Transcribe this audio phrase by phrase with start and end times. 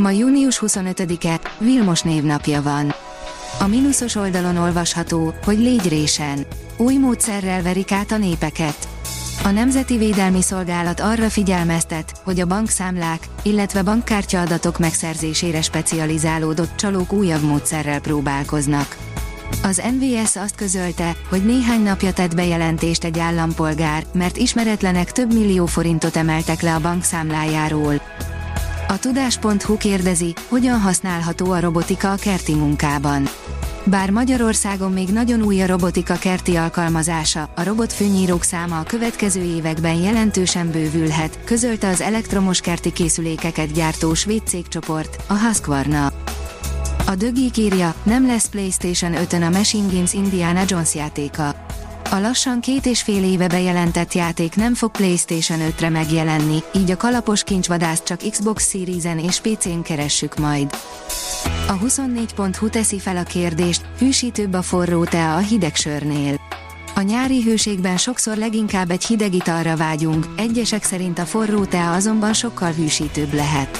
[0.00, 2.94] Ma június 25-e, Vilmos névnapja van.
[3.58, 6.46] A mínuszos oldalon olvasható, hogy légy résen.
[6.76, 8.88] Új módszerrel verik át a népeket.
[9.44, 17.12] A Nemzeti Védelmi Szolgálat arra figyelmeztet, hogy a bankszámlák, illetve bankkártya adatok megszerzésére specializálódott csalók
[17.12, 18.96] újabb módszerrel próbálkoznak.
[19.62, 25.66] Az NVS azt közölte, hogy néhány napja tett bejelentést egy állampolgár, mert ismeretlenek több millió
[25.66, 28.00] forintot emeltek le a bankszámlájáról.
[28.90, 33.28] A tudás.hu kérdezi, hogyan használható a robotika a kerti munkában.
[33.84, 39.94] Bár Magyarországon még nagyon új a robotika kerti alkalmazása, a robotfőnyírók száma a következő években
[39.94, 46.12] jelentősen bővülhet, közölte az elektromos kerti készülékeket gyártó svéd cégcsoport, a Husqvarna.
[47.06, 51.69] A dögik írja, nem lesz PlayStation 5-ön a Machine Games Indiana Jones játéka.
[52.12, 56.96] A lassan két és fél éve bejelentett játék nem fog PlayStation 5-re megjelenni, így a
[56.96, 60.70] kalapos kincsvadászt csak Xbox Series-en és PC-n keressük majd.
[61.68, 66.40] A 24.hu teszi fel a kérdést, hűsítőbb a forró tea a hideg sörnél.
[66.94, 72.32] A nyári hőségben sokszor leginkább egy hideg italra vágyunk, egyesek szerint a forró tea azonban
[72.32, 73.78] sokkal hűsítőbb lehet.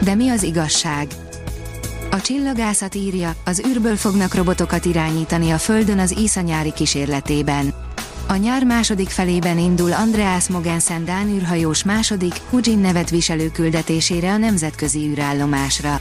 [0.00, 1.08] De mi az igazság?
[2.16, 7.74] A csillagászat írja, az űrből fognak robotokat irányítani a Földön az ISA kísérletében.
[8.26, 14.36] A nyár második felében indul Andreas Mogensen Dán űrhajós második, Hujin nevet viselő küldetésére a
[14.36, 16.00] nemzetközi űrállomásra.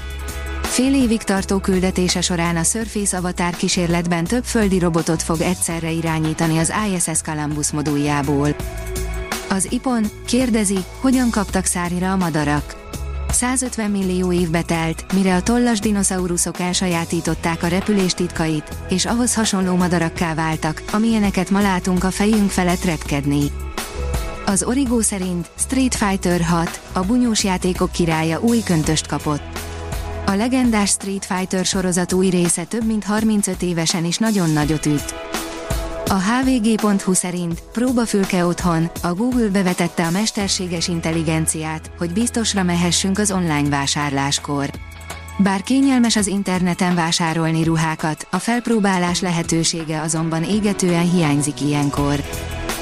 [0.61, 6.57] Fél évig tartó küldetése során a Surface Avatar kísérletben több földi robotot fog egyszerre irányítani
[6.57, 8.55] az ISS Columbus moduljából.
[9.49, 12.84] Az IPON kérdezi, hogyan kaptak szárira a madarak.
[13.35, 19.75] 150 millió évbe telt, mire a tollas dinoszauruszok elsajátították a repülés titkait, és ahhoz hasonló
[19.75, 23.51] madarakká váltak, amilyeneket ma látunk a fejünk felett repkedni.
[24.45, 29.59] Az Origo szerint Street Fighter 6, a bunyós játékok királya új köntöst kapott.
[30.25, 35.34] A legendás Street Fighter sorozat új része több mint 35 évesen is nagyon nagyot üt.
[36.09, 43.31] A hvg.hu szerint próbafülke otthon, a Google bevetette a mesterséges intelligenciát, hogy biztosra mehessünk az
[43.31, 44.69] online vásárláskor.
[45.37, 52.23] Bár kényelmes az interneten vásárolni ruhákat, a felpróbálás lehetősége azonban égetően hiányzik ilyenkor.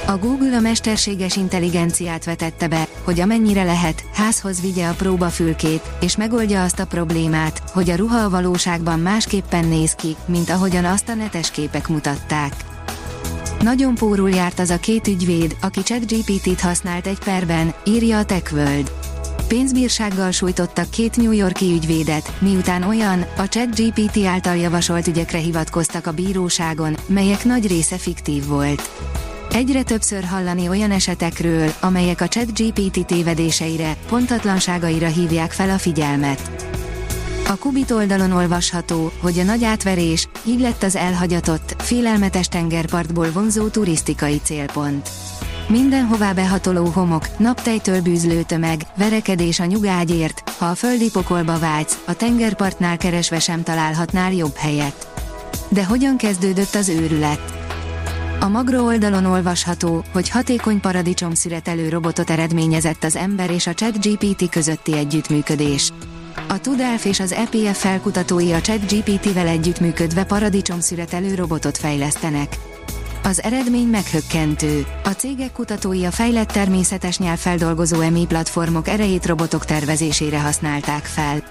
[0.08, 6.18] A Google a mesterséges intelligenciát vetette be, hogy amennyire lehet, házhoz vigye a próbafülkét, és
[6.18, 11.10] megoldja azt a problémát, hogy a ruha a valóságban másképpen néz ki, mint ahogyan azt
[11.10, 12.54] a netes képek mutatták.
[13.64, 18.92] Nagyon pórul járt az a két ügyvéd, aki ChatGPT-t használt egy perben, írja a TechWorld.
[19.48, 26.12] Pénzbírsággal sújtottak két New Yorki ügyvédet, miután olyan, a ChatGPT által javasolt ügyekre hivatkoztak a
[26.12, 28.90] bíróságon, melyek nagy része fiktív volt.
[29.52, 36.52] Egyre többször hallani olyan esetekről, amelyek a ChatGPT tévedéseire, pontatlanságaira hívják fel a figyelmet.
[37.48, 43.68] A Kubit oldalon olvasható, hogy a nagy átverés, így lett az elhagyatott, félelmetes tengerpartból vonzó
[43.68, 45.10] turisztikai célpont.
[45.68, 52.14] Mindenhová behatoló homok, naptejtől bűzlő tömeg, verekedés a nyugágyért, ha a földi pokolba vágysz, a
[52.14, 55.08] tengerpartnál keresve sem találhatnál jobb helyet.
[55.70, 57.40] De hogyan kezdődött az őrület?
[58.40, 64.50] A Magro oldalon olvasható, hogy hatékony paradicsom szüretelő robotot eredményezett az ember és a ChatGPT
[64.50, 65.92] közötti együttműködés.
[66.48, 72.58] A Tudelf és az EPF felkutatói a ChatGPT-vel együttműködve paradicsomszüretelő robotot fejlesztenek.
[73.24, 74.86] Az eredmény meghökkentő.
[75.04, 81.44] A cégek kutatói a fejlett természetes nyelvfeldolgozó EMI platformok erejét robotok tervezésére használták fel.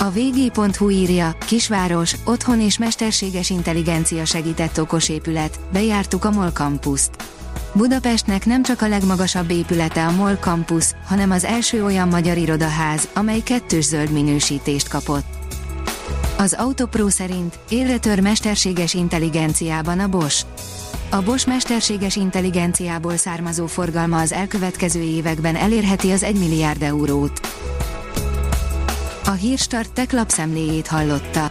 [0.00, 7.10] A vg.hu írja, kisváros, otthon és mesterséges intelligencia segített okos épület, bejártuk a MOL campuszt.
[7.74, 13.08] Budapestnek nem csak a legmagasabb épülete a MOL Campus, hanem az első olyan magyar irodaház,
[13.14, 15.24] amely kettős zöld minősítést kapott.
[16.38, 20.46] Az Autopro szerint élre mesterséges intelligenciában a Bosch.
[21.10, 27.40] A Bosch mesterséges intelligenciából származó forgalma az elkövetkező években elérheti az 1 milliárd eurót.
[29.24, 31.50] A Hírstart tech lapszemléjét hallotta.